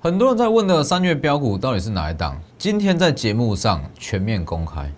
[0.00, 2.40] 很多人在问的三月标股到底是哪一档？
[2.56, 4.88] 今天在节目上全面公开。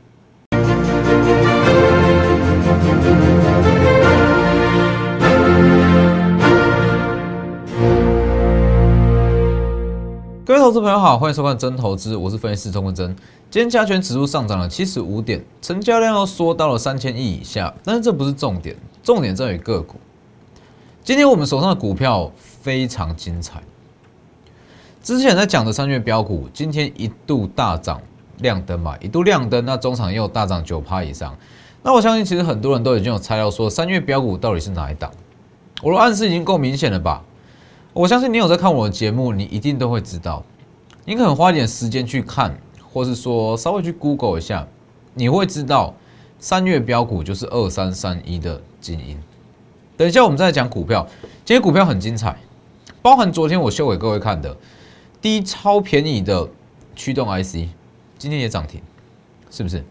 [10.44, 13.16] 各位投资朋友好，欢迎收看真投资，我是分析师钟文真。
[13.50, 19.96] 今天加权指数上涨了七十五点，成交量又缩到了三千亿以下，但是这不是重点，重点在于个股。
[21.02, 23.62] 今天我们手上的股票非常精彩。
[25.02, 27.98] 之前在讲的三月标股，今天一度大涨
[28.40, 31.34] 亮灯嘛，一度亮灯，那中场又大涨九趴以上。
[31.82, 35.10] 那我相信其实很多人都已经有猜到说三月标股到底是哪一档，
[35.82, 37.22] 我的暗示已经够明显了吧？
[37.94, 40.44] 我相信你有在看我的节目，你一定都会知道。
[41.06, 42.54] 你可能花一点时间去看，
[42.92, 44.66] 或是说稍微去 Google 一下，
[45.14, 45.94] 你会知道
[46.38, 49.18] 三月标股就是二三三一的精英。
[49.96, 51.06] 等一下我们再讲股票，
[51.46, 52.36] 今天股票很精彩，
[53.00, 54.54] 包含昨天我秀给各位看的。
[55.20, 56.48] 低超便宜的
[56.96, 57.68] 驱动 IC，
[58.18, 58.80] 今天也涨停，
[59.50, 59.84] 是不是？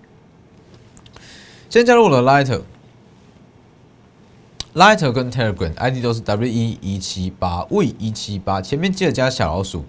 [1.70, 9.86] 先加入我的 Lighter，Lighter 跟 Telegram ID 都是 W 一一七八 V 一七八，前面记得加小老鼠。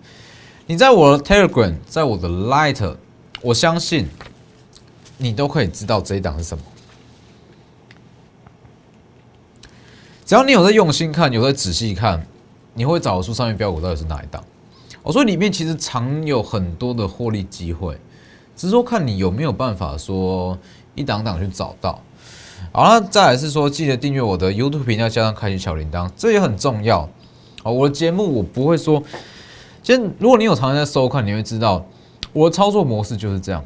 [0.67, 2.99] 你在我的 Telegram，在我的 Lighter，
[3.41, 4.09] 我相信
[5.17, 6.65] 你都可以知道这一档是什么。
[10.27, 12.27] 只要你有在用心看，有在仔细看，
[12.75, 14.45] 你会找出上面标股到底是哪一档。
[15.03, 17.99] 我说里面其实藏有很多的获利机会，
[18.55, 20.59] 只是说看你有没有办法说
[20.95, 22.01] 一档档去找到。
[22.73, 27.09] 好了，再来是说记得订阅我的 YouTube 频道，加上开启小铃铛，这也很重要。
[27.63, 29.03] 哦，我的节目我不会说，
[29.83, 31.85] 先如果你有常常在收看，你会知道
[32.33, 33.65] 我的操作模式就是这样。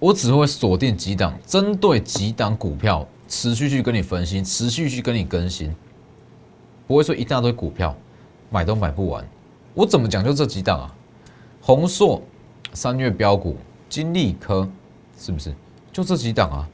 [0.00, 5.74] 我只会锁定几档，针对几档股票持续去跟你分析，持续去跟你更新，
[6.86, 7.96] 不会说一大堆股票
[8.50, 9.26] 买都买不完。
[9.74, 10.24] 我怎么讲？
[10.24, 10.94] 就这几档啊，
[11.60, 12.22] 宏硕、
[12.72, 13.56] 三月标股、
[13.88, 14.68] 金利科，
[15.18, 15.52] 是不是？
[15.92, 16.68] 就这几档啊。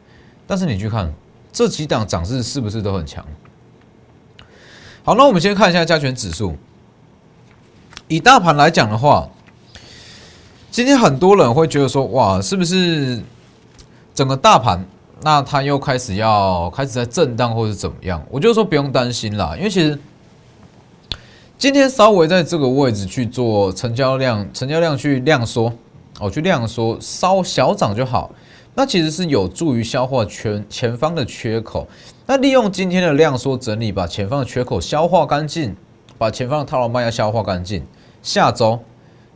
[0.47, 1.11] 但是你去看
[1.51, 3.25] 这几档涨势是不是都很强？
[5.03, 6.55] 好，那我们先看一下加权指数。
[8.07, 9.27] 以大盘来讲的话，
[10.71, 13.23] 今天很多人会觉得说，哇，是不是
[14.15, 14.85] 整个大盘
[15.23, 18.23] 那它又开始要开始在震荡，或者怎么样？
[18.29, 19.99] 我就说不用担心啦，因为其实。
[21.61, 25.71] 今天稍微在这个位置去做成交量，成交量去量缩，
[26.19, 28.33] 哦，去量缩，稍小涨就好。
[28.75, 31.87] 那其实是有助于消化全前方的缺口。
[32.25, 35.77] 那利用今天的量缩整理，把前方的缺口消化干净，
[36.17, 37.87] 把前方的套牢卖压消化干净。
[38.23, 38.81] 下周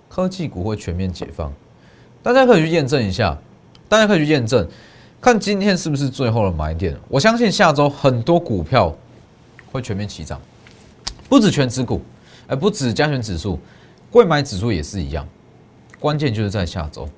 [0.09, 1.53] 科技股会全面解放，
[2.23, 3.37] 大家可以去验证一下，
[3.87, 4.67] 大家可以去验证，
[5.21, 6.97] 看今天是不是最后的买点。
[7.07, 8.97] 我相信下周很多股票
[9.71, 10.41] 会全面起涨，
[11.29, 12.01] 不止全指股。
[12.47, 13.59] 而不止加权指数，
[14.11, 15.27] 贵买指数也是一样，
[15.99, 17.09] 关键就是在下周。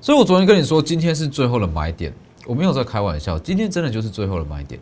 [0.00, 2.12] 所以我昨天跟你说，今天是最后的买点，
[2.46, 4.80] 我没有在开玩笑，今天真的就是最后的买点。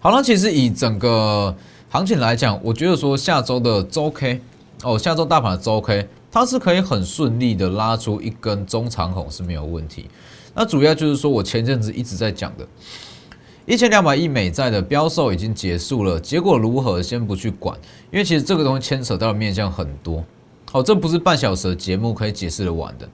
[0.00, 1.54] 好了，其实以整个
[1.88, 4.40] 行情来讲，我觉得说下周的周 K
[4.82, 10.08] 哦，下周大盘的周 K，它是可以很顺利的拉出一根中长红是没有问题。
[10.54, 12.66] 那主要就是说我前阵子一直在讲的。
[13.70, 17.78] 一千两百亿美债的标售已经结束了，结果如何先不去管，
[18.10, 20.24] 因为其实这个东西牵扯到面向很多。
[20.72, 23.08] 好，这不是半小时的节目可以解释的完的。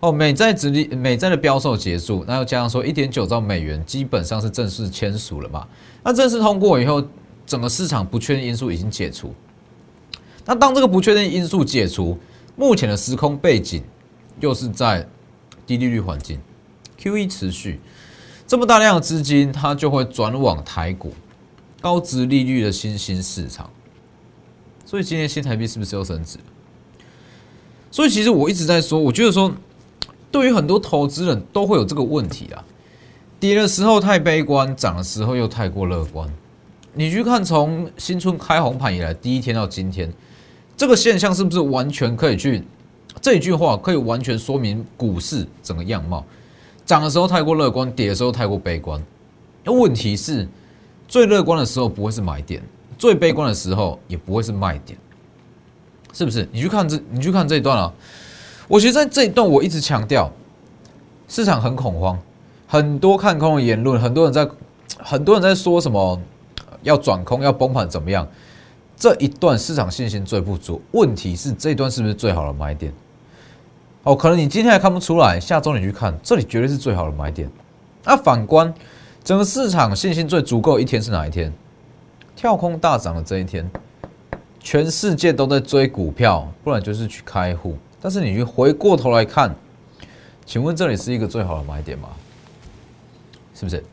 [0.00, 5.68] 哦，美债直立，美债的标售结束，那又加上说一点九兆美元基本上是正式签署了嘛？
[6.02, 7.06] 那正式通过以后，
[7.44, 9.34] 整个市场不确定因素已经解除。
[10.46, 12.16] 那当这个不确定因素解除，
[12.56, 13.82] 目前的时空背景
[14.40, 15.06] 又是在
[15.66, 16.40] 低利率环境
[16.98, 17.78] ，QE 持续。
[18.48, 21.12] 这么大量的资金，它就会转往台股，
[21.82, 23.68] 高值利率的新兴市场。
[24.86, 26.38] 所以今天新台币是不是又升值？
[27.90, 29.52] 所以其实我一直在说，我觉得说，
[30.30, 32.64] 对于很多投资人都会有这个问题啊，
[33.38, 36.26] 跌的时候太悲观，涨的时候又太过乐观。
[36.94, 40.10] 你去看从新春开红盘以来第一天到今天，
[40.74, 42.64] 这个现象是不是完全可以去？
[43.20, 46.24] 这一句话可以完全说明股市整个样貌。
[46.88, 48.98] 涨的时候太过乐观，跌的时候太过悲观。
[49.62, 50.48] 那问题是，
[51.06, 52.62] 最乐观的时候不会是买点，
[52.96, 54.98] 最悲观的时候也不会是卖点，
[56.14, 56.48] 是不是？
[56.50, 57.92] 你去看这，你去看这一段啊。
[58.66, 60.32] 我其实在这一段我一直强调，
[61.28, 62.18] 市场很恐慌，
[62.66, 64.48] 很多看空的言论，很多人在，
[64.96, 66.18] 很多人在说什么
[66.84, 68.26] 要转空、要崩盘怎么样？
[68.96, 70.80] 这一段市场信心最不足。
[70.92, 72.90] 问题是这一段是不是最好的买点？
[74.08, 77.46] 哦，可能你今天还看不出来，下周你去看，这里绝对是最好的买点。
[78.04, 78.72] 那反观
[79.22, 81.52] 整个市场信心最足够一天是哪一天？
[82.34, 83.70] 跳空大涨的这一天，
[84.60, 87.76] 全世界都在追股票，不然就是去开户。
[88.00, 89.54] 但是你去回过头来看，
[90.46, 92.08] 请问这里是一个最好的买点吗？
[93.54, 93.84] 是不是？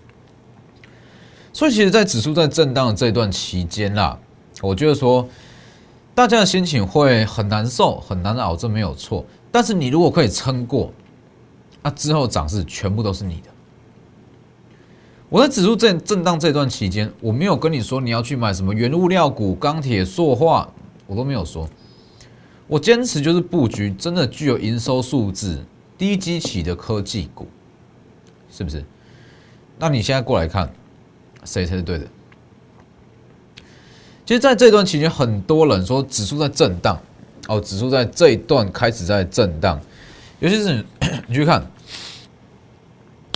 [1.52, 4.18] 所以其实，在指数在震荡的这一段期间啦，
[4.62, 5.28] 我觉得说
[6.14, 9.26] 大家的心情会很难受、很难熬，这没有错。
[9.56, 10.92] 但是你如果可以撑过，
[11.82, 13.50] 那之后涨势全部都是你的。
[15.30, 20.70] 我在指数震震荡这段期间，我没有跟你说你要去买什么原物料股、钢铁、塑化，
[21.08, 21.70] 我都没有说。
[22.68, 25.64] 我坚持就是布局真的具有营收数字、
[25.98, 27.48] 低基期的科技股，
[28.52, 28.84] 是不是？
[29.80, 30.70] 那你现在过来看，
[31.46, 32.06] 谁才是对的？
[34.26, 37.00] 其实，在这段期间，很多人说指数在震荡，
[37.48, 39.80] 哦，指数在这一段开始在震荡，
[40.40, 40.84] 尤其是
[41.28, 41.66] 你去看，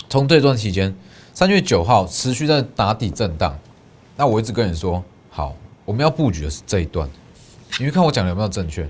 [0.09, 0.95] 从这段期间。
[1.31, 3.57] 三月九号持续在打底震荡，
[4.17, 7.09] 那我一直跟你说，好，我们要布局的是这一段。
[7.79, 8.85] 你去看我讲的有没有正确？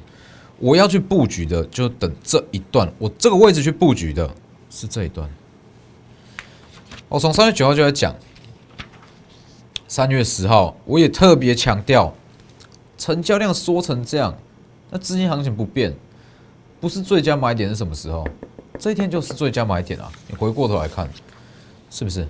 [0.57, 4.27] 我要去布局的就等这一段，我这个位置去布局的
[4.71, 5.29] 是这一段。
[7.07, 8.15] 我从三月九号就在讲，
[9.87, 12.11] 三月十号我也特别强调，
[12.97, 14.35] 成交量缩成这样，
[14.89, 15.93] 那资金行情不变，
[16.79, 18.27] 不是最佳买点是什么时候？
[18.79, 20.09] 这一天就是最佳买点啊！
[20.27, 21.07] 你回过头来看，
[21.89, 22.25] 是不是？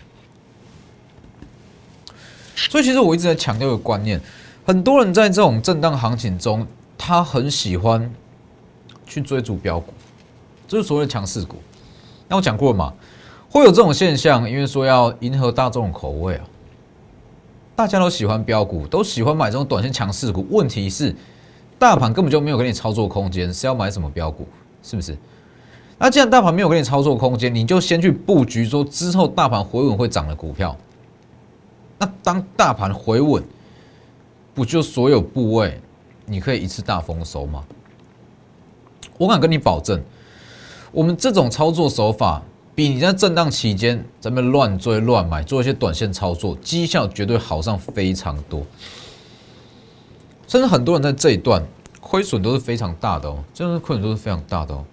[2.56, 4.20] 所以其实我一直在强调一个观念，
[4.66, 6.66] 很多人在这种震荡行情中，
[6.98, 8.12] 他很喜欢
[9.06, 9.94] 去追逐标股，
[10.68, 11.58] 这是所谓的强势股。
[12.28, 12.94] 那我讲过了嘛，
[13.50, 16.46] 会有这种现象，因为说要迎合大众口味啊，
[17.76, 20.46] 大家都喜欢标股，都喜欢买这种短线强势股。
[20.50, 21.16] 问题是，
[21.80, 24.46] 大盘根本就没有给你操作空间，是要买什么标股？
[24.84, 25.18] 是不是？
[25.98, 30.76] 那既然大盘没有给你操作空间，你就先去布局说之后大盘回稳会涨的股票。
[31.98, 33.44] 那当大盘回稳，
[34.54, 35.80] 不就所有部位
[36.26, 37.64] 你可以一次大丰收吗？
[39.18, 40.02] 我敢跟你保证，
[40.92, 42.42] 我们这种操作手法，
[42.74, 48.64] 比你在震荡期间咱们乱追乱买，做一些短线操作，绩效绝对好上非常多。
[50.50, 51.64] 甚至很多人在这一段
[52.02, 54.84] 亏损都是非常大的哦，真的亏损都是非常大的哦。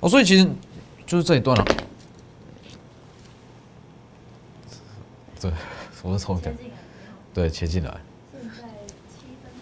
[0.00, 0.46] 哦，所以其实
[1.06, 1.64] 就是这一段了，
[5.40, 5.50] 对。
[6.04, 6.52] 我是抽奖，
[7.32, 7.90] 对，切进来。
[8.32, 8.40] 在
[9.06, 9.52] 七分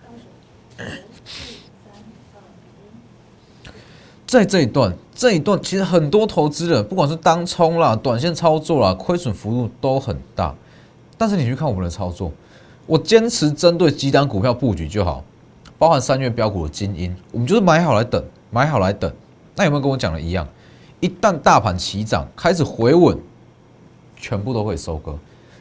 [0.00, 0.22] 倒数，
[1.24, 1.92] 四、三、
[3.64, 3.72] 二、
[4.28, 10.54] 在这一段，这一段其实很多投资人，不管是当冲啦、短线操作啦，亏损幅度都很大。
[11.18, 12.30] 但是你去看我们的操作，
[12.86, 15.24] 我坚持针对几单股票布局就好，
[15.76, 19.12] 包含三月标股的精英，我们就是买好来等，买好来等。
[19.56, 20.46] 那有没有跟我讲的一样？
[21.00, 23.18] 一旦大盘起涨，开始回稳，
[24.16, 25.18] 全部都会收割。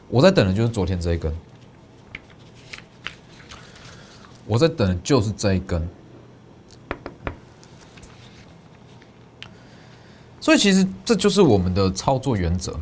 [0.07, 1.33] 我在等的就是昨天这一根，
[4.45, 5.86] 我在等的就是这一根，
[10.39, 12.80] 所以其实这就是我们的操作原则。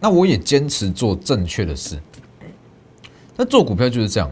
[0.00, 2.00] 那我也坚持做正确的事。
[3.36, 4.30] 那做股票就是这样。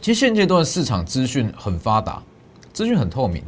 [0.00, 2.22] 其实现阶段市场资讯很发达，
[2.72, 3.42] 资讯很透明，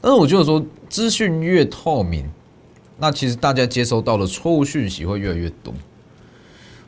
[0.00, 2.30] 但是我觉得说资讯越透明，
[2.98, 5.74] 那其实大家接收到的错误讯息会越来越多。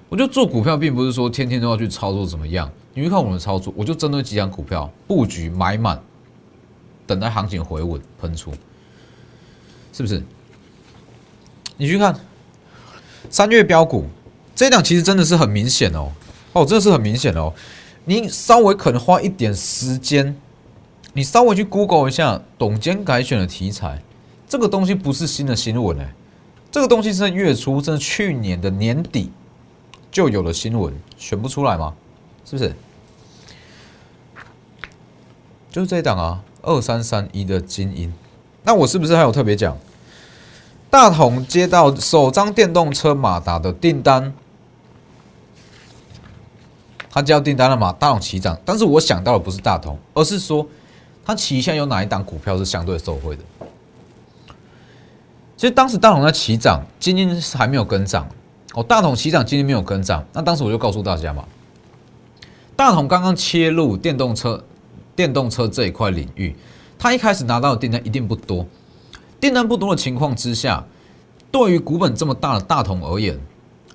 [0.09, 2.71] 我就做股票，并不是说天天都要去操作怎么样。
[2.95, 6.01] 你去看我们的操作，我就针对几张股票布局买满，
[7.07, 8.53] 等待行情回稳喷出，
[9.93, 10.23] 是不是？
[11.79, 12.15] 你去看
[13.31, 14.07] 三月标股
[14.55, 16.13] 这一档，其实真的是很明显哦，
[16.53, 17.53] 哦，真的是很明显的哦。
[18.05, 20.37] 你稍微可能花一点时间，
[21.13, 24.03] 你稍微去 Google 一下董监改选的题材，
[24.49, 26.13] 这个东西不是新的新闻哎，
[26.71, 29.31] 这个东西是在月初，真的去年的年底。
[30.11, 31.95] 就有了新闻，选不出来吗？
[32.45, 32.75] 是不是？
[35.71, 38.13] 就是这一档啊，二三三一的精英。
[38.63, 39.75] 那我是不是还有特别讲？
[40.91, 44.35] 大同接到首张电动车马达的订单，
[47.13, 47.93] 他接到订单了嘛？
[47.93, 50.67] 大同起涨，但是我想到的不是大同，而是说
[51.23, 53.43] 他旗下有哪一档股票是相对受惠的？
[55.59, 58.27] 其实当时大同在起涨，精英还没有跟涨。
[58.75, 61.45] 哦，大同起涨今天没有跟涨，那当时我就告诉大家嘛，
[62.75, 64.65] 大同刚刚切入电动车、
[65.15, 66.57] 电动车这一块领域，
[66.99, 68.67] 他一开始拿到的订单一定不多，
[69.39, 70.83] 订单不多的情况之下，
[71.51, 73.39] 对于股本这么大的大同而言，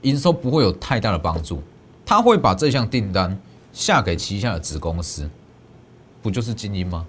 [0.03, 1.59] 营收不会有太大的帮助，
[2.07, 3.37] 他会把这项订单
[3.73, 5.29] 下给旗下的子公司，
[6.21, 7.05] 不就是精英吗？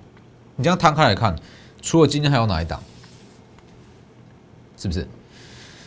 [0.57, 1.38] 你这样摊开来看，
[1.81, 2.83] 除了精英还有哪一档？
[4.76, 5.07] 是不是？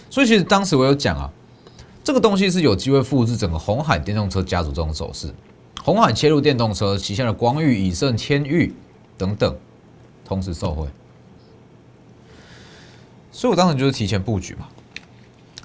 [0.09, 1.29] 所以其实当时我有讲啊。
[2.03, 5.31] 这个东西是有机会复制整个红海电动车家族这种走势，
[5.83, 8.73] 红海切入电动车旗下的光裕、以盛、天域
[9.17, 9.55] 等等，
[10.25, 10.87] 同时受惠。
[13.31, 14.67] 所以我当时就是提前布局嘛。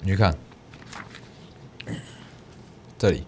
[0.02, 0.36] 你去看
[2.98, 3.24] 这里，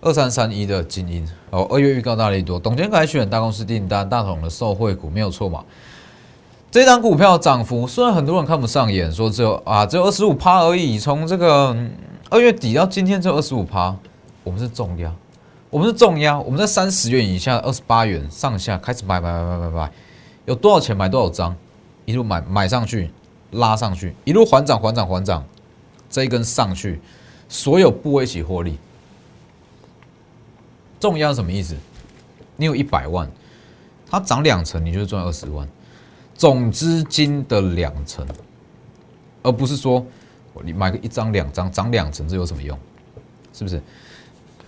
[0.00, 5.64] 二三三一的精英哦，二月预告大利多，董监改选大公司订单，大同的受惠股没有错嘛？
[6.70, 11.76] 这张股票涨幅虽然很多人看不上眼，说只有啊只有二十五趴而已，从这个
[12.30, 13.96] 二月底到今天只有二十五趴，
[14.42, 15.12] 我们是重压，
[15.70, 19.92] 我们是重压，我们在三十元以下，二十八元上下开始买买买买买买，
[20.46, 21.54] 有多少钱买多少张，
[22.04, 23.10] 一路买买上去。
[23.50, 25.44] 拉上去，一路缓涨缓涨缓涨，
[26.10, 27.00] 这一根上去，
[27.48, 28.76] 所有部位一起获利。
[31.00, 31.76] 重压什么意思？
[32.56, 33.30] 你有一百万，
[34.10, 35.68] 它涨两成，你就赚二十万，
[36.34, 38.26] 总资金的两成，
[39.42, 40.04] 而不是说
[40.62, 42.78] 你买个一张两张涨两成，这有什么用？
[43.52, 43.82] 是不是？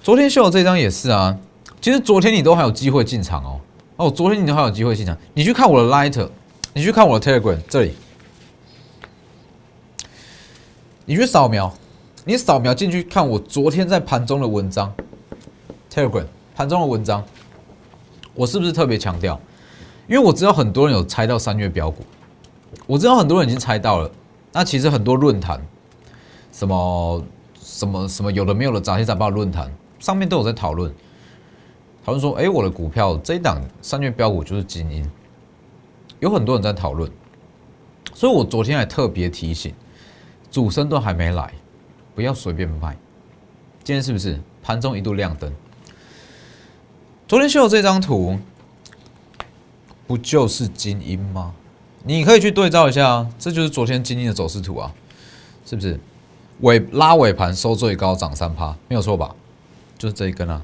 [0.03, 1.37] 昨天秀的这张也是啊，
[1.81, 3.61] 其实昨天你都还有机会进场哦。
[3.97, 6.29] 哦，昨天你都还有机会进场，你去看我的 Lighter，
[6.75, 7.95] 你去看我的 Telegram 这里。
[11.07, 11.73] 你去扫描，
[12.25, 14.93] 你扫描进去看我昨天在盘中的文章
[15.97, 17.25] ，Telegram 盘中的文章，
[18.35, 19.41] 我是不是特别强调？
[20.07, 22.05] 因为我知道很多人有猜到三月标股，
[22.87, 24.11] 我知道很多人已经猜到了。
[24.53, 25.59] 那其实很多论坛，
[26.53, 27.25] 什么
[27.59, 30.95] 什么什么有的没有的杂七杂八论坛上面都有在讨论，
[32.05, 35.11] 讨论说，哎，我的股票这一档三月标股就是精英，
[36.21, 37.11] 有很多人在讨论，
[38.13, 39.73] 所以我昨天还特别提醒。
[40.49, 41.53] 主升都还没来，
[42.15, 42.97] 不要随便卖。
[43.85, 45.53] 今天是不是盘中一度亮灯？
[47.29, 48.39] 昨天秀的这张图，
[50.07, 51.53] 不就是精英吗？
[52.05, 54.95] 你可以去对照一下，这就是昨天精英的走势图啊，
[55.65, 55.99] 是不是？
[56.61, 59.35] 尾拉尾盘收最高涨三趴，没有错吧？
[59.99, 60.63] 就是这一根啊，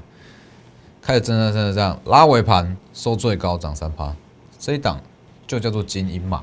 [1.01, 4.15] 开始真的真的这样拉尾盘收最高涨三趴，
[4.57, 5.01] 这一档
[5.45, 6.41] 就叫做精英嘛。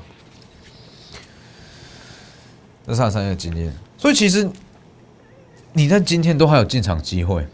[2.85, 4.47] 这三三的经验，所以其实
[5.73, 7.47] 你在今天都还有进场机会，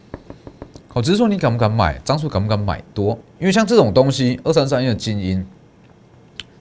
[0.97, 3.15] 好，只是说你敢不敢买，张数敢不敢买多？
[3.39, 5.45] 因为像这种东西，二三三一的精英，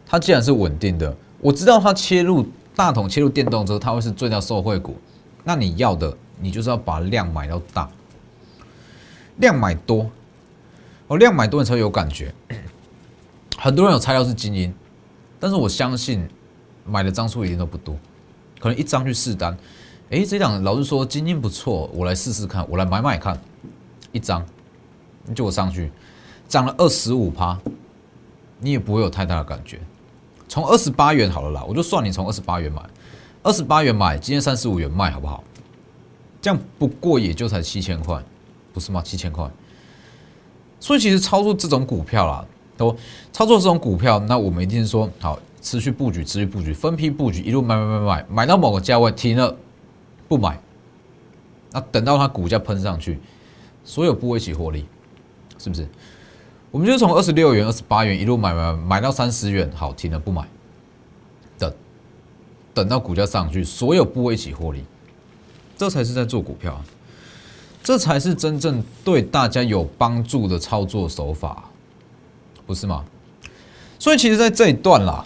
[0.04, 4.94] 它既然是稳定的，我知道它切入大桶、切入电动车，它会是最大受惠股。
[5.42, 7.88] 那你要的，你就是要把量买到大，
[9.38, 10.10] 量买多，
[11.06, 12.34] 哦，量买多你才有感觉。
[13.56, 14.70] 很多人有猜到是精英，
[15.40, 16.28] 但是我相信
[16.84, 17.96] 买的张数一定都不多。
[18.60, 19.56] 可能一张去试单，
[20.10, 23.40] 哎，这档老师说精英不错，我来试试看，我来买买看，
[24.16, 24.44] 一张，
[25.24, 25.92] 你就我上去
[26.48, 27.56] 涨了二十五趴，
[28.58, 29.78] 你也不会有太大的感觉。
[30.48, 32.82] 从二十八元好了啦，我就算你从二十八元买，
[33.42, 35.44] 二十八元买，今天三十五元卖，好不好？
[36.40, 38.22] 这样不过也就才七千块，
[38.72, 39.02] 不是吗？
[39.04, 39.48] 七千块。
[40.80, 42.44] 所以其实操作这种股票啦，
[42.76, 42.96] 都
[43.32, 45.38] 操作这种股票，那我们一定是说好。
[45.62, 49.56] 持续布局，持续布局，分批布局，一路买买买买，买到某个价位停了，
[50.28, 50.60] 不买，
[51.72, 53.18] 那等到它股价喷上去，
[53.86, 54.84] 所有部位一起获利，
[55.56, 55.88] 是不是？
[56.72, 60.46] 我们就从二十六元、二十八元一路买买买到三十元，好停了不买，
[61.56, 61.72] 等
[62.74, 64.84] 等到股价上去，所有部位一起获利，
[65.78, 66.82] 这才是在做股票，
[67.82, 71.70] 这才是真正对大家有帮助的操作手法，
[72.66, 73.04] 不是吗？
[73.98, 75.24] 所以其实，在这一段啦。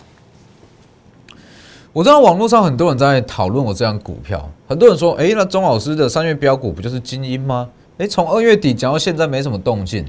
[1.92, 7.68] 我知道网络上很多人在讨论我这张股票，很多人说：“哎，那钟老师的三月标股不就是精英吗？”
[8.00, 10.06] 哎，从二月底讲到现在没什么动静，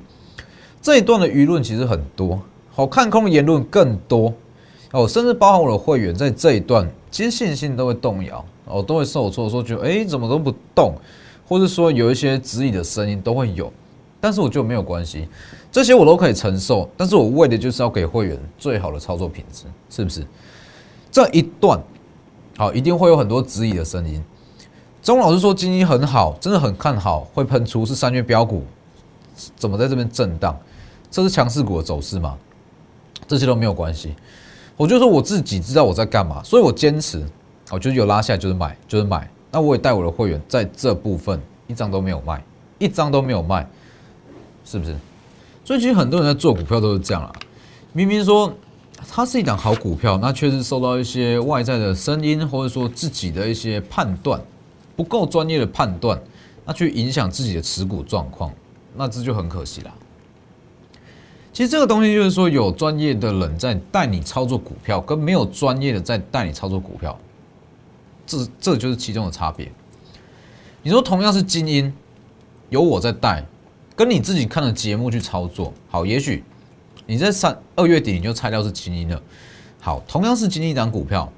[0.81, 4.33] 这一段的舆论其实很多，好看空言论更多
[4.93, 10.93] 哦，甚至包含我的会员在这一段，其实信心都会动摇哦，都会受挫，说觉得哎怎么都不动，
[11.45, 13.69] 或者说有一些质疑的声音都会有，
[14.21, 15.27] 但是我觉得没有关系，
[15.69, 20.25] 这些我都可以承受，但是我为的就是要给会员最好的操作品质，是不是？
[21.11, 21.77] 这一段，
[22.55, 24.23] 好，一定会有很多质疑的声音。
[25.01, 28.63] 钟老师说经济很好，真的很看好，会喷出是三月标股，
[29.55, 30.55] 怎么在这边震荡？
[31.09, 32.37] 这是强势股的走势吗？
[33.27, 34.13] 这些都没有关系。
[34.77, 37.25] 我就说我自己知道我在干嘛，所以我坚持，
[37.71, 39.27] 我就是有拉下来就是买，就是买。
[39.51, 42.43] 那我也带我的会员在这部分一张都没有卖，
[42.77, 43.67] 一张都没有卖，
[44.63, 44.95] 是不是？
[45.65, 47.31] 所以其实很多人在做股票都是这样啊，
[47.93, 48.53] 明明说。
[49.09, 54.39] 它是一档好股票，那确实受到一些外在的声音，或者说自己的一些判断
[54.95, 56.21] 不够专业的判断，
[56.65, 58.53] 那去影响自己的持股状况，
[58.95, 59.93] 那这就很可惜啦。
[61.53, 67.19] 其实这个东西就是说，有专业的人在带你操作股票，跟没有专业的在带你操作股票，
[68.25, 69.69] 这这就是其中的差别。
[70.81, 71.93] 你说同样是精英，
[72.69, 73.45] 有我在带，
[73.95, 75.73] 跟你自己看的节目去操作。
[75.89, 76.43] 好，也许
[77.05, 79.21] 你在三二月底你就猜到是精英了。
[79.81, 81.29] 好，同样是精英一档股票，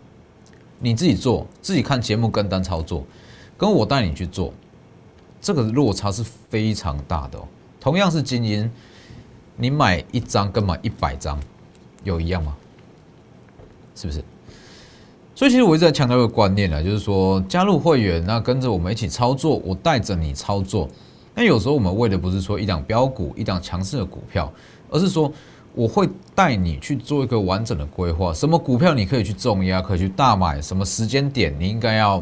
[0.80, 3.04] 你自己做，自己看节目跟单操作，
[3.64, 4.54] 跟我带你去做，
[5.40, 7.48] 这个落差是非常大的哦。
[7.80, 8.70] 同样是精英，
[9.56, 11.40] 你买一张跟买一百张
[12.04, 12.54] 有一样吗？
[13.96, 14.22] 是不是？
[15.34, 20.90] 所以其实我一直在强调一个观念啊，就是说加入会员，那跟着我们一起操作，我带着你操作。
[21.34, 24.52] 那有时候我们为的不是说一档标股、一档强势的股票，
[24.90, 25.32] 而是说
[25.74, 28.34] 我会带你去做一个完整的规划。
[28.34, 30.62] 什么股票你可以去重压，可以去大买？
[30.62, 32.22] 什么时间点你应该要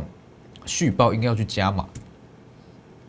[0.65, 1.85] 续报，应该要去加码？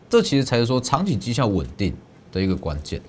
[0.09, 1.95] 这其实才是说长期绩效稳定
[2.31, 3.01] 的一个关键。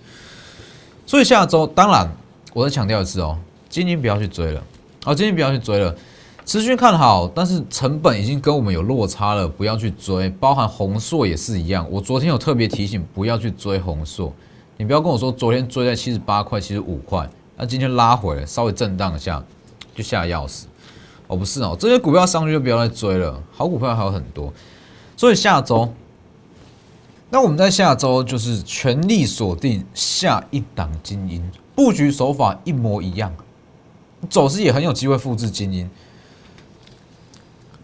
[1.07, 2.11] 所以下周，当然
[2.53, 4.63] 我再强调一次哦，今天不要去追了，
[5.05, 5.95] 好，今天不要去追了。
[6.47, 10.29] 持续看好，但是成本已经跟我们有落差了，不要去追。
[10.29, 14.33] 包含红硕也是一样，我昨天有特别提醒，不要去追红硕。
[14.77, 19.43] 你不要跟我说昨天追在七十八块、七十五块，那今天拉回来稍微震荡一下
[19.95, 20.67] 就吓要死。
[21.27, 24.53] 哦，不是哦，这些股票上去就不要再追了，好股票还有很多。
[25.17, 25.93] 所以下周，
[27.31, 33.35] 那我们在下周就是全力锁定下一档精英布局手法一模一样，
[34.29, 35.89] 走势也很有机会复制精英。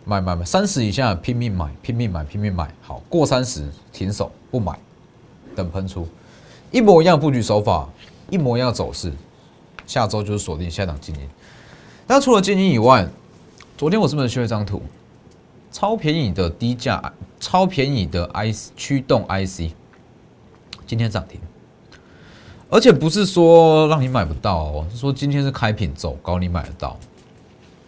[0.05, 2.73] 买买买，三十以下拼命买，拼命买，拼命买。
[2.83, 4.79] 好，过三十停手不买，
[5.55, 6.07] 等喷出，
[6.71, 7.89] 一模一样布局手法，
[8.29, 9.13] 一模一样走势。
[9.87, 11.29] 下周就是锁定下档精英。
[12.07, 13.09] 那除了精英以外，
[13.81, 14.83] 昨天我是不是修了一张图？
[15.73, 19.73] 超便宜的低价，超便宜的 IC 驱动 IC，
[20.87, 21.41] 今天涨停，
[22.69, 26.95] 而且不是说让你买不到哦，是说今天是开品走高，你买得到。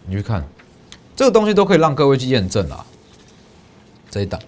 [0.07, 0.43] 你去看。
[1.15, 2.83] 这个东西都可以让各位去验证啊。
[4.09, 4.41] 这一档，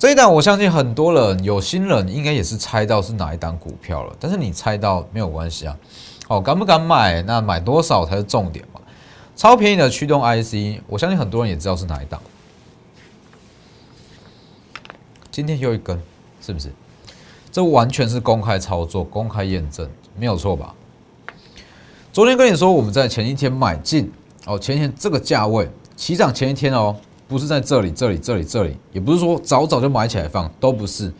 [0.00, 4.16] 这一档，我相信很多人有新人应该也是猜到是哪一档股票了。
[4.18, 5.76] 但是你猜到没有关系啊。
[6.26, 7.22] 哦，敢不敢买？
[7.22, 8.79] 那买多少才是重点嘛。
[9.40, 12.20] 超便宜的驱动 IC，我相信很多人也知道是哪一档。
[15.30, 15.98] 今天又一根，
[16.42, 16.70] 是不是？
[17.50, 20.74] 这完全是公开操作、公开验证，没有错吧？
[22.12, 24.12] 昨天跟你说，我们在前一天买进。
[24.44, 26.94] 哦，前一天这个价位起涨前一天哦，
[27.26, 31.10] 不是在这里，这里，这里，这里，也不是说早早就买起来放，都不是，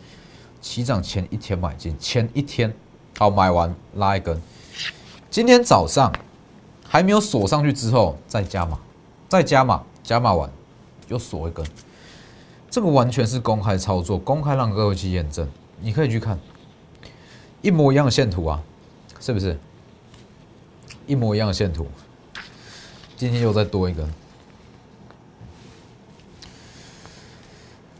[0.61, 2.71] 起涨前一天买进，前一天
[3.17, 4.39] 好买完拉一根，
[5.31, 6.13] 今天早上
[6.91, 8.77] 还没有锁上去之后再加码，
[9.29, 10.51] 再加码，加码完
[11.07, 11.65] 又锁一根，
[12.69, 15.47] 这个完全是公开操作，公开让各位去验证，
[15.79, 16.37] 你可以去看
[17.61, 18.61] 一模一样的线图啊，
[19.21, 19.57] 是不是？
[21.07, 21.87] 一模一样的线图。
[23.15, 24.05] 今天又再多一个，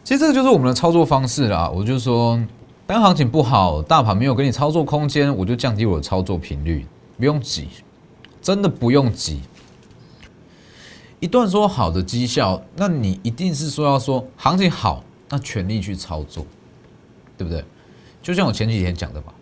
[0.04, 1.70] 其实这个就是我们的操作方式啦。
[1.70, 2.38] 我就说，
[2.86, 6.86] 当行情不好，大盘没有给你操作空间，我就降低我的操作频率，
[7.18, 7.70] 不用急，
[8.42, 9.42] 真的不用急。
[11.20, 16.46] 一段说好的绩效，那你一定是说要说行情好，那全力去操作，
[17.38, 17.64] 对不对？
[18.24, 19.34] 就像我前几天讲的吧，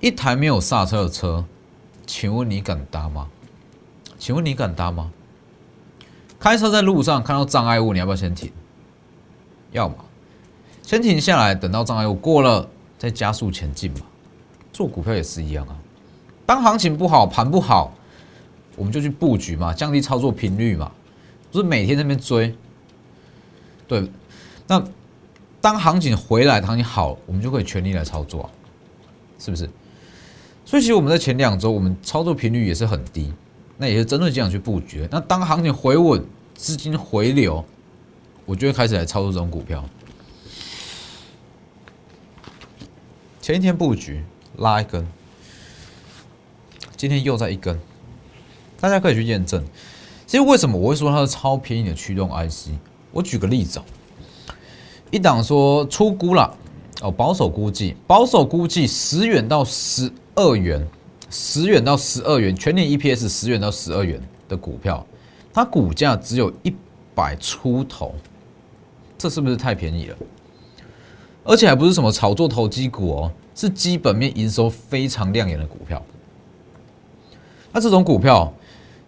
[0.00, 1.44] 一台没有刹车的车，
[2.06, 3.28] 请问你敢搭吗？
[4.18, 5.10] 请问你敢搭吗？
[6.38, 8.52] 开车在路上看到障碍物，你要不要先停？
[9.72, 9.96] 要嘛，
[10.82, 14.00] 先停下来，等到障碍物过了再加速前进嘛。
[14.72, 15.76] 做股票也是一样啊。
[16.46, 17.92] 当行情不好，盘不好，
[18.76, 20.90] 我们就去布局嘛，降低操作频率嘛，
[21.50, 22.54] 不是每天那边追。
[23.86, 24.10] 对，
[24.66, 24.84] 那
[25.60, 28.50] 当行情回来，行情好，我们就可以全力来操作，
[29.38, 29.68] 是不是？
[30.64, 33.32] 所以其实我们在前两周，我们操作频率也是很低。
[33.76, 35.08] 那也是针对这样去布局。
[35.10, 37.64] 那当行情回稳，资金回流，
[38.46, 39.84] 我就会开始来操作这种股票。
[43.40, 44.22] 前一天布局
[44.58, 45.04] 拉一根，
[46.96, 47.76] 今天又在一根，
[48.84, 49.64] 大家可以去验证。
[50.26, 52.72] 其实为什么我会说它是超便宜的驱动 IC？
[53.12, 53.84] 我举个例子哦，
[55.10, 56.54] 一档说出估了
[57.00, 60.86] 哦，保守估计，保守估计十元到十二元。
[61.30, 65.04] 十元到十二元，全年 EPS 十元到十二元的股票，
[65.52, 66.72] 它股价只有一
[67.12, 68.14] 百出头，
[69.16, 70.16] 这是不是太便宜了？
[71.42, 76.00] 而且还不是什么炒作投机股哦，是基本面营收非常亮眼的股票。
[77.72, 78.52] 那这种股票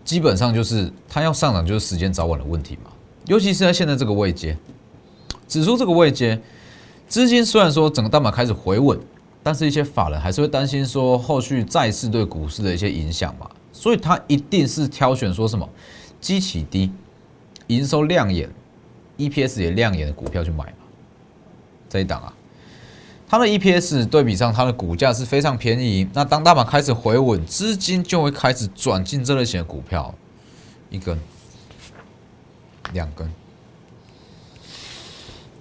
[0.07, 2.91] 基本上就是它要上涨，就是时间早晚的问题嘛。
[3.27, 4.57] 尤其是在现在这个位阶，
[5.47, 6.41] 指数这个位阶，
[7.07, 8.99] 资金虽然说整个大盘开始回稳。
[9.43, 15.69] 但是，一些法人还是会担心说，后续再次对股市的一些影响嘛，所以他一定是挑选说什么
[16.21, 16.91] 基企低、
[17.69, 18.51] 营收亮眼、
[19.19, 20.79] EPS 也亮眼的股票去买嘛。
[21.89, 22.35] 这一档啊，
[23.29, 26.09] 它的 EPS 对比上它的股价是非常便宜。
[26.13, 30.15] 那当大盘开始回稳，资金就会开始转进这类型的股票，
[30.91, 31.19] 一根、
[32.93, 33.29] 两根。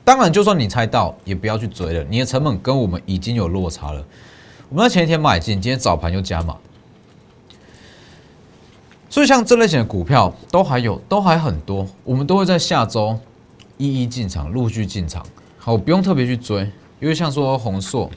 [0.03, 4.05] 当然，就算你猜到，也不要去追了，你的成本跟我们已经有落差了。
[4.69, 6.55] 我们在前一天买进，今天早盘又加码。
[9.09, 13.17] 所以像这类型的股票都还有，都还很多，我们都会在下周
[13.77, 15.25] 一一进场，陆续进场。
[15.57, 16.69] 好，不用特别去追。
[16.99, 18.09] 因为像说红硕，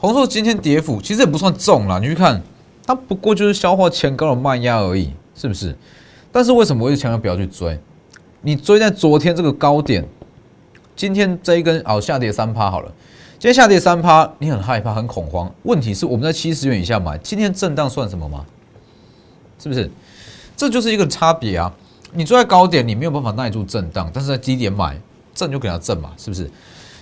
[0.00, 2.42] 红硕今天跌幅其实也不算重啦，你去看
[2.86, 5.76] 它不过就是消化前高的慢压而已，是不是？
[6.30, 7.78] 但是为什么我一直强调不要去追？
[8.40, 10.06] 你追在昨天这个高点，
[10.96, 12.92] 今天这一根哦下跌三趴好了，
[13.38, 15.52] 今天下跌三趴，你很害怕很恐慌。
[15.62, 18.44] 问题是我们在七十元以下买，今天震荡算什么吗？
[19.58, 19.88] 是不是？
[20.56, 21.72] 这就是一个差别啊！
[22.12, 25.00] 你追在高点，你没有办法耐住震荡，但是在低点买，
[25.34, 26.50] 震就给它震嘛，是不是？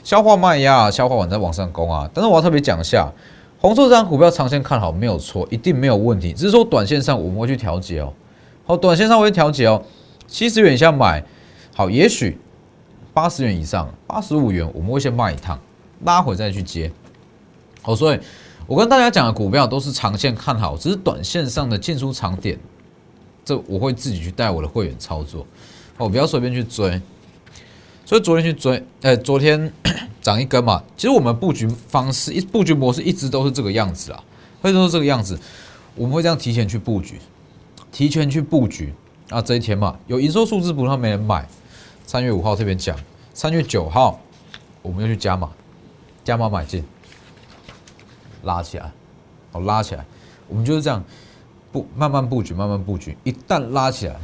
[0.03, 2.09] 消化卖压，消化完再往上攻啊！
[2.15, 3.13] 但是我要特别讲一下，
[3.59, 6.33] 红色这张股票长线看好没有错，一定没有问题。
[6.33, 8.11] 只是说短线上我们会去调节哦。
[8.65, 9.83] 好，短线上会调节哦。
[10.27, 11.23] 七十元以下买，
[11.75, 12.39] 好，也许
[13.13, 15.61] 八十元以上，八十五元我们会先卖一趟，
[16.05, 16.91] 拉回再去接。
[17.83, 18.19] 好，所以
[18.67, 22.59] 我跟大家讲的股票都是长线看好，只是短线上的进出场点，
[23.45, 25.47] 这我会自己去带我的会员操作。
[25.99, 26.99] 哦，不要随便去追。
[28.05, 29.73] 所以昨天去追，呃，昨天
[30.21, 30.83] 涨一根嘛。
[30.97, 34.23] 其实我们布局方式、一布局模式一直都是这个样子啊，
[34.61, 35.39] 会都是这个样子。
[35.95, 37.21] 我们会这样提前去布局，
[37.93, 38.93] 提前去布局
[39.29, 39.41] 啊。
[39.41, 41.47] 这一天嘛，有营收数字不让没人买。
[42.07, 42.99] 三月五号特别讲，
[43.33, 44.19] 三月九号
[44.83, 45.51] 我们又去加码，
[46.25, 46.85] 加码买进，
[48.43, 48.93] 拉起来，
[49.53, 50.05] 哦拉起来。
[50.49, 51.05] 我们就是这样
[51.71, 53.17] 布，慢慢布局，慢慢布局。
[53.23, 54.17] 一旦拉起来，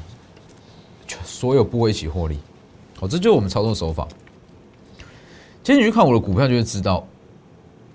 [1.25, 2.39] 所有部位一起获利。
[2.99, 4.09] 好，这就是我们操作手法。
[5.63, 7.07] 今天你去看我的股票，就会知道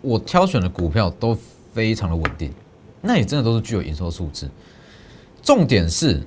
[0.02, 1.36] 我挑选的股票都
[1.74, 2.54] 非常的稳定，
[3.02, 4.48] 那也真的都是具有营收数字。
[5.42, 6.22] 重点是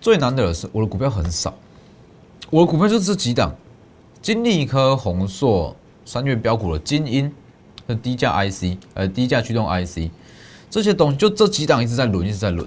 [0.00, 1.52] 最难得的是，我的股票很少，
[2.48, 3.52] 我的股票就是这几档：
[4.22, 5.74] 金利科、宏硕、
[6.04, 7.32] 三月标股的金鹰、
[7.88, 10.08] 和低价 IC、呃低价驱动 IC
[10.70, 12.64] 这些东西，就这几档一直在轮，一直在轮。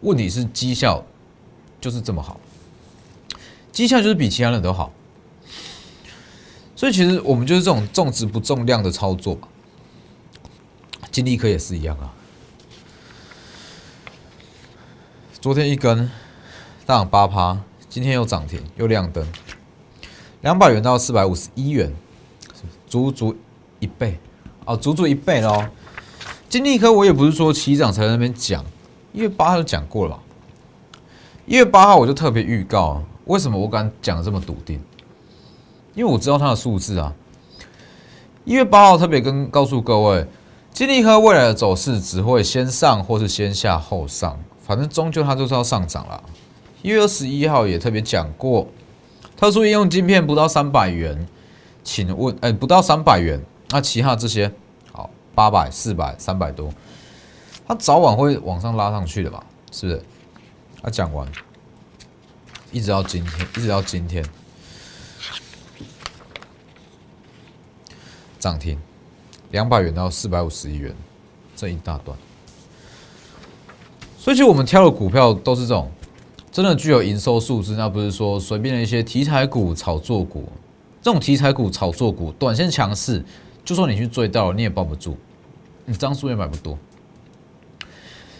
[0.00, 1.04] 问题是绩效
[1.80, 2.40] 就是这么好。
[3.78, 4.92] 绩效就是比其他人都好，
[6.74, 9.46] 所以其实我们就是这种重质不重量的操作嘛。
[11.12, 12.10] 金利科也是一样啊，
[15.40, 16.10] 昨天一根
[16.86, 19.24] 大涨八趴，今天又涨停又亮灯，
[20.40, 21.94] 两百元到四百五十一元，
[22.88, 23.36] 足足
[23.78, 24.18] 一倍
[24.64, 25.68] 哦，足足一倍喽。
[26.48, 28.64] 金利科我也不是说起涨才在那边讲，
[29.12, 30.18] 一月八号就讲过了？
[31.46, 33.04] 一月八号我就特别预告。
[33.28, 34.80] 为什么我敢讲这么笃定？
[35.94, 37.14] 因为我知道它的数字啊。
[38.44, 40.26] 一月八号特别跟告诉各位，
[40.72, 46.22] 金利科未来的走势只会先上或是先下后上，反正终究它就是要上涨了。
[46.80, 48.66] 一月二十一号也特别讲过，
[49.36, 51.28] 特殊应用晶片不到三百元，
[51.84, 53.38] 请问哎不到三百元，
[53.68, 54.50] 那其他这些
[54.90, 56.70] 好八百、四百、三百多，
[57.66, 59.44] 它早晚会往上拉上去的吧？
[59.70, 60.02] 是不是？
[60.80, 61.28] 啊，讲完。
[62.70, 64.22] 一直到今天，一直到今天，
[68.38, 68.78] 涨停
[69.50, 70.94] 两百元到四百五十亿元，
[71.56, 72.16] 这一大段。
[74.18, 75.90] 所以，其实我们挑的股票都是这种
[76.52, 80.46] 真的具有营收数字，那不是说随便的一些题材股、炒作股。
[81.00, 83.24] 这种题材股、炒作股，短线强势，
[83.64, 85.16] 就算你去追到了，你也抱不住，
[85.86, 86.76] 你张数也买不多。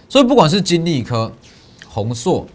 [0.07, 1.33] 所以，不管是金利科、
[1.89, 2.47] 宏硕。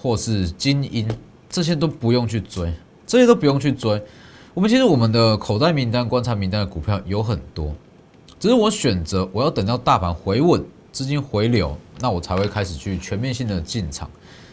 [0.00, 1.08] 或是精英，
[1.48, 2.72] 这些都不用去追，
[3.06, 4.02] 这些都不用去追。
[4.54, 7.74] 我们其实我们的口袋名单、观察名单的股票有很多，
[8.38, 14.10] 只是我选择我要等到大盘回稳、资金回流，那我才会开始去全面性的进场。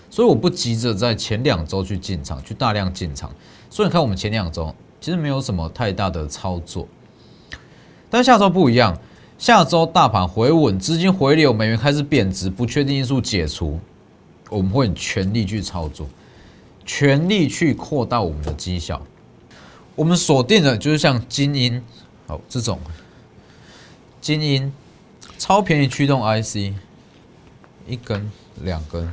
[0.09, 3.31] 所以我不急着在前两周去进场，去大量进场。
[3.69, 6.87] 所以你看，我们前两周其实没有什么太大的操作，
[8.09, 8.95] 但下周不一样，
[9.37, 13.79] 下周大盘回稳、资金回流、美元开始贬值、不确定因素解除。
[14.53, 16.07] 我们会全力去操作，
[16.85, 19.01] 全力去扩大我们的绩效。
[19.95, 21.83] 我们锁定的就是像精英，
[22.27, 22.79] 好这种
[24.21, 24.71] 精英
[25.37, 26.73] 超便宜驱动 IC，
[27.87, 29.11] 一根两根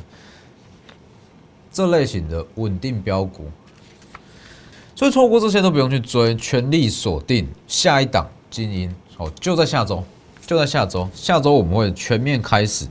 [1.73, 3.51] 这类型的稳定标股，
[4.95, 8.95] 所以错过这些都不用去追，全力锁定下一档精英。
[9.17, 10.03] 哦，就在下周，
[10.47, 12.87] 就在下周，下周我们会全面开始，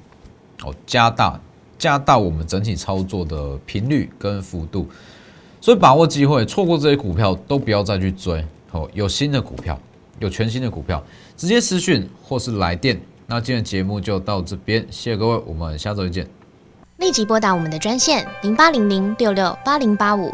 [0.64, 1.40] 哦，加大。
[1.80, 4.88] 加大我们整体操作的频率跟幅度，
[5.60, 8.46] 所以把握机会，错过这些股票都不要再去追。
[8.72, 9.80] 哦，有新的股票，
[10.20, 11.04] 有全新的股票，
[11.36, 13.00] 直接私讯或是来电。
[13.26, 16.28] 那今天的节目就到这边，谢谢各位，我们下周见。
[16.98, 20.34] 立即拨打我们的专线零八零零六六八零八五